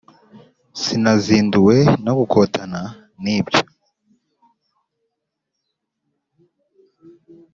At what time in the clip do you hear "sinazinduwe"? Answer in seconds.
0.81-1.77